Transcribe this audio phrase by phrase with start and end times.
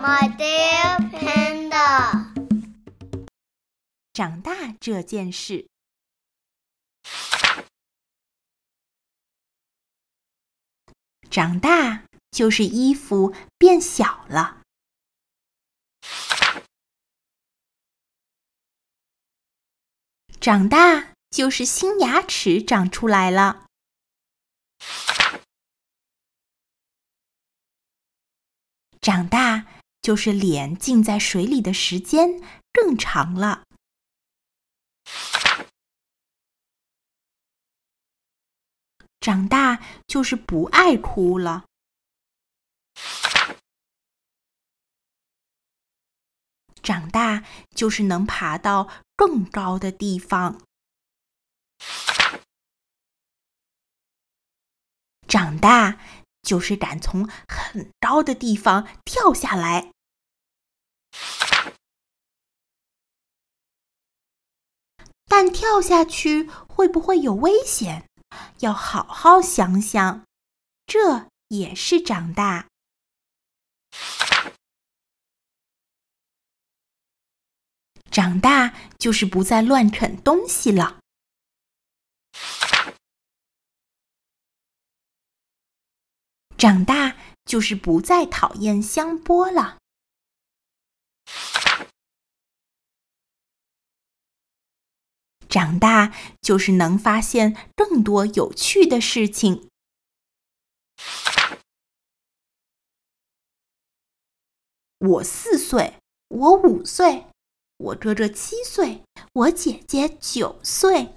[0.00, 2.32] My dear panda，
[4.12, 5.68] 长大这件事，
[11.28, 14.62] 长大就是衣服变小了，
[20.40, 23.66] 长大就是新牙齿长出来了。
[29.00, 29.66] 长大
[30.08, 32.40] 就是脸浸在水里的时间
[32.72, 33.66] 更长了。
[39.20, 41.66] 长大就是不爱哭了。
[46.82, 47.44] 长大
[47.76, 50.62] 就是能爬到更高的地方。
[55.26, 55.98] 长大。
[56.48, 59.92] 就是敢从很高的地方跳下来，
[65.48, 68.08] 跳下去会不会有危险？
[68.60, 70.24] 要好好想想，
[70.86, 72.68] 这也是长大。
[78.10, 80.98] 长大就是不再乱啃东西了。
[86.56, 89.78] 长大就是不再讨厌香波了。
[95.48, 99.68] 长大就是能发现更多有趣的事情。
[104.98, 105.94] 我四岁，
[106.28, 107.26] 我五岁，
[107.76, 111.14] 我哥哥七岁，我姐姐九岁。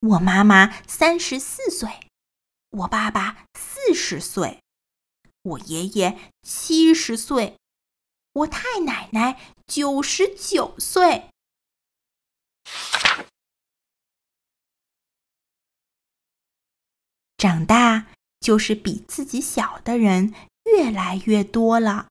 [0.00, 2.08] 我妈妈三十四岁，
[2.70, 4.62] 我爸爸四十岁，
[5.42, 7.58] 我爷爷七十岁，
[8.38, 11.30] 我太奶奶九十九岁。
[17.36, 18.06] 长大
[18.40, 22.08] 就是比自己小的人越来越多了。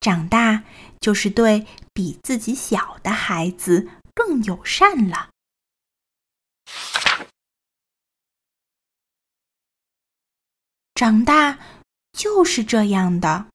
[0.00, 0.64] 长大
[1.00, 5.33] 就是对比自己小的孩子更友善了。
[10.94, 11.58] 长大
[12.12, 13.46] 就是这样的。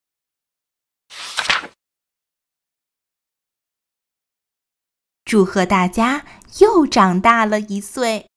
[5.24, 6.26] 祝贺大家
[6.60, 8.29] 又长大了一岁！